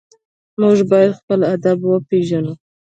[0.61, 2.53] موږ باید خپل ادب وپېژنو.